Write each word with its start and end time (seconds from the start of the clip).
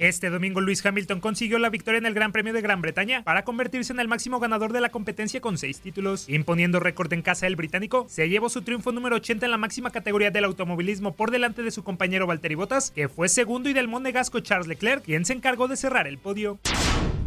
Este 0.00 0.30
domingo 0.30 0.62
Luis 0.62 0.84
Hamilton 0.84 1.20
consiguió 1.20 1.58
la 1.58 1.68
victoria 1.68 1.98
en 1.98 2.06
el 2.06 2.14
Gran 2.14 2.32
Premio 2.32 2.54
de 2.54 2.62
Gran 2.62 2.80
Bretaña 2.80 3.22
para 3.22 3.44
convertirse 3.44 3.92
en 3.92 4.00
el 4.00 4.08
máximo 4.08 4.40
ganador 4.40 4.72
de 4.72 4.80
la 4.80 4.88
competencia 4.88 5.42
con 5.42 5.58
seis 5.58 5.80
títulos. 5.80 6.26
Imponiendo 6.26 6.80
récord 6.80 7.12
en 7.12 7.20
casa 7.20 7.46
el 7.46 7.54
británico, 7.54 8.06
se 8.08 8.26
llevó 8.30 8.48
su 8.48 8.62
triunfo 8.62 8.92
número 8.92 9.16
80 9.16 9.44
en 9.44 9.50
la 9.50 9.58
máxima 9.58 9.90
categoría 9.90 10.30
del 10.30 10.44
automovilismo 10.44 11.14
por 11.14 11.30
delante 11.30 11.62
de 11.62 11.70
su 11.70 11.84
compañero 11.84 12.26
Valtteri 12.26 12.54
Bottas, 12.54 12.90
que 12.90 13.10
fue 13.10 13.28
segundo 13.28 13.68
y 13.68 13.74
del 13.74 13.88
monegasco 13.88 14.40
Charles 14.40 14.68
Leclerc, 14.68 15.04
quien 15.04 15.26
se 15.26 15.34
encargó 15.34 15.68
de 15.68 15.76
cerrar 15.76 16.06
el 16.06 16.16
podio. 16.16 16.58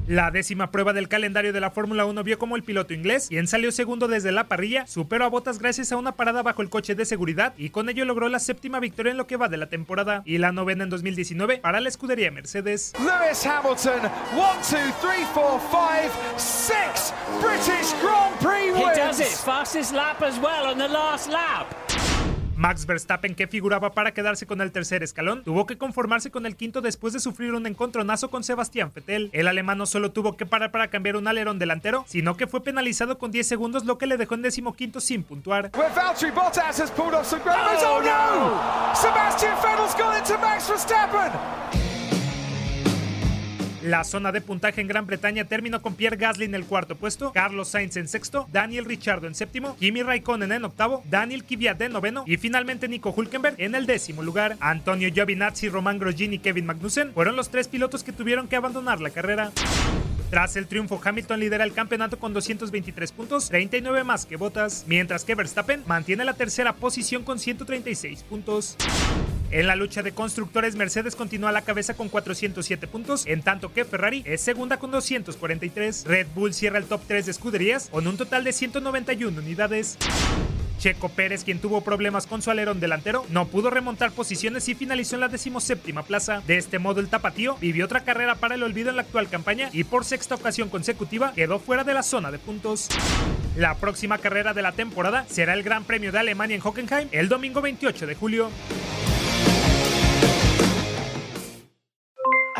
La 0.07 0.31
décima 0.31 0.69
prueba 0.69 0.91
del 0.91 1.07
calendario 1.07 1.53
de 1.53 1.61
la 1.61 1.71
Fórmula 1.71 2.05
1 2.05 2.23
vio 2.25 2.37
como 2.37 2.57
el 2.57 2.63
piloto 2.63 2.93
inglés, 2.93 3.27
quien 3.29 3.47
salió 3.47 3.71
segundo 3.71 4.09
desde 4.09 4.33
la 4.33 4.49
parrilla, 4.49 4.85
superó 4.85 5.23
a 5.23 5.29
Bottas 5.29 5.59
gracias 5.59 5.93
a 5.93 5.97
una 5.97 6.17
parada 6.17 6.43
bajo 6.43 6.61
el 6.61 6.69
coche 6.69 6.93
de 6.93 7.05
seguridad 7.05 7.53
y 7.57 7.69
con 7.69 7.87
ello 7.87 8.03
logró 8.03 8.27
la 8.27 8.39
séptima 8.39 8.81
victoria 8.81 9.11
en 9.11 9.17
lo 9.17 9.27
que 9.27 9.37
va 9.37 9.47
de 9.47 9.55
la 9.55 9.69
temporada 9.69 10.21
y 10.25 10.39
la 10.39 10.51
novena 10.51 10.83
en 10.83 10.89
2019 10.89 11.59
para 11.59 11.79
la 11.79 11.87
escudería 11.87 12.31
Mercedes. 12.31 12.91
Lewis 12.99 13.45
Hamilton, 13.45 14.01
1, 14.33 14.43
2, 14.57 14.67
3, 15.01 15.27
4, 15.33 15.61
5, 15.71 16.13
6 16.35 17.13
British 17.41 17.93
Grand 18.01 18.35
Prix 18.39 18.73
wins. 18.73 18.97
He 18.97 18.99
does 18.99 19.19
it, 19.21 19.27
fastest 19.27 19.93
lap 19.93 20.21
as 20.21 20.37
well 20.37 20.65
on 20.65 20.77
the 20.77 20.89
last 20.89 21.29
lap. 21.29 21.82
Max 22.63 22.85
Verstappen, 22.85 23.35
que 23.35 23.47
figuraba 23.47 23.91
para 23.91 24.13
quedarse 24.13 24.47
con 24.47 24.61
el 24.61 24.71
tercer 24.71 25.03
escalón, 25.03 25.43
tuvo 25.43 25.65
que 25.65 25.77
conformarse 25.77 26.31
con 26.31 26.45
el 26.45 26.55
quinto 26.55 26.79
después 26.79 27.11
de 27.11 27.19
sufrir 27.19 27.53
un 27.53 27.67
encontronazo 27.67 28.29
con 28.29 28.45
Sebastián 28.45 28.89
Vettel. 28.95 29.29
El 29.33 29.49
alemán 29.49 29.77
no 29.77 29.85
solo 29.85 30.13
tuvo 30.13 30.37
que 30.37 30.45
parar 30.45 30.71
para 30.71 30.87
cambiar 30.87 31.17
un 31.17 31.27
alerón 31.27 31.59
delantero, 31.59 32.05
sino 32.07 32.37
que 32.37 32.47
fue 32.47 32.63
penalizado 32.63 33.17
con 33.17 33.31
10 33.31 33.45
segundos, 33.45 33.83
lo 33.83 33.97
que 33.97 34.07
le 34.07 34.15
dejó 34.15 34.35
en 34.35 34.43
décimo 34.43 34.77
quinto 34.77 35.01
sin 35.01 35.23
puntuar. 35.23 35.71
Oh, 35.75 35.81
oh 37.85 38.01
no! 38.01 38.95
Sebastian 38.95 39.57
Vettel's 39.61 39.93
gone 39.97 40.17
into 40.17 40.37
Max 40.37 40.69
Verstappen. 40.69 41.92
La 43.83 44.05
zona 44.05 44.31
de 44.31 44.39
puntaje 44.39 44.79
en 44.79 44.87
Gran 44.87 45.05
Bretaña 45.05 45.43
terminó 45.43 45.81
con 45.81 45.95
Pierre 45.95 46.15
Gasly 46.15 46.45
en 46.45 46.55
el 46.55 46.63
cuarto 46.63 46.95
puesto, 46.95 47.33
Carlos 47.33 47.67
Sainz 47.67 47.97
en 47.97 48.07
sexto, 48.07 48.47
Daniel 48.49 48.85
Ricciardo 48.85 49.27
en 49.27 49.35
séptimo, 49.35 49.75
Kimi 49.75 50.01
Raikkonen 50.03 50.53
en 50.53 50.63
octavo, 50.63 51.03
Daniel 51.09 51.43
Kvyat 51.43 51.81
en 51.81 51.91
noveno 51.91 52.23
y 52.25 52.37
finalmente 52.37 52.87
Nico 52.87 53.13
Hulkenberg 53.15 53.55
en 53.57 53.75
el 53.75 53.85
décimo 53.85 54.23
lugar. 54.23 54.55
Antonio 54.61 55.09
Giovinazzi, 55.11 55.67
Roman 55.67 55.99
Grosjean 55.99 56.31
y 56.33 56.39
Kevin 56.39 56.65
Magnussen 56.65 57.11
fueron 57.11 57.35
los 57.35 57.49
tres 57.49 57.67
pilotos 57.67 58.05
que 58.05 58.13
tuvieron 58.13 58.47
que 58.47 58.55
abandonar 58.55 59.01
la 59.01 59.09
carrera. 59.09 59.51
Tras 60.29 60.55
el 60.55 60.67
triunfo, 60.67 61.01
Hamilton 61.03 61.41
lidera 61.41 61.65
el 61.65 61.73
campeonato 61.73 62.17
con 62.17 62.33
223 62.33 63.11
puntos, 63.11 63.49
39 63.49 64.05
más 64.05 64.25
que 64.25 64.37
Bottas, 64.37 64.85
mientras 64.87 65.25
que 65.25 65.35
Verstappen 65.35 65.83
mantiene 65.87 66.23
la 66.23 66.35
tercera 66.35 66.73
posición 66.73 67.23
con 67.23 67.37
136 67.37 68.23
puntos. 68.23 68.77
En 69.53 69.67
la 69.67 69.75
lucha 69.75 70.01
de 70.01 70.13
constructores, 70.13 70.75
Mercedes 70.75 71.15
continúa 71.15 71.49
a 71.49 71.51
la 71.51 71.61
cabeza 71.61 71.93
con 71.93 72.09
407 72.09 72.87
puntos, 72.87 73.27
en 73.27 73.43
tanto 73.43 73.71
que 73.71 73.85
Ferrari 73.85 74.23
es 74.25 74.41
segunda 74.41 74.77
con 74.77 74.89
243. 74.89 76.05
Red 76.07 76.25
Bull 76.33 76.55
cierra 76.55 76.79
el 76.79 76.85
top 76.85 77.01
3 77.07 77.25
de 77.25 77.31
escuderías 77.31 77.89
con 77.89 78.07
un 78.07 78.17
total 78.17 78.43
de 78.43 78.51
191 78.51 79.39
unidades. 79.39 79.99
Checo 80.79 81.09
Pérez, 81.09 81.43
quien 81.43 81.59
tuvo 81.59 81.81
problemas 81.81 82.25
con 82.25 82.41
su 82.41 82.49
alerón 82.49 82.79
delantero, 82.79 83.27
no 83.29 83.47
pudo 83.47 83.69
remontar 83.69 84.11
posiciones 84.11 84.67
y 84.69 84.73
finalizó 84.73 85.17
en 85.17 85.21
la 85.21 85.27
decimoséptima 85.27 86.01
plaza. 86.01 86.41
De 86.47 86.57
este 86.57 86.79
modo, 86.79 86.99
el 86.99 87.09
tapatío 87.09 87.55
vivió 87.57 87.85
otra 87.85 88.03
carrera 88.03 88.33
para 88.33 88.55
el 88.55 88.63
olvido 88.63 88.89
en 88.89 88.95
la 88.95 89.03
actual 89.03 89.29
campaña 89.29 89.69
y 89.71 89.83
por 89.83 90.03
sexta 90.03 90.33
ocasión 90.33 90.69
consecutiva 90.69 91.31
quedó 91.35 91.59
fuera 91.59 91.83
de 91.83 91.93
la 91.93 92.01
zona 92.01 92.31
de 92.31 92.39
puntos. 92.39 92.87
La 93.55 93.75
próxima 93.75 94.17
carrera 94.17 94.55
de 94.55 94.63
la 94.63 94.71
temporada 94.71 95.27
será 95.29 95.53
el 95.53 95.61
Gran 95.61 95.83
Premio 95.83 96.11
de 96.11 96.17
Alemania 96.17 96.55
en 96.55 96.61
Hockenheim 96.63 97.07
el 97.11 97.29
domingo 97.29 97.61
28 97.61 98.07
de 98.07 98.15
julio. 98.15 98.49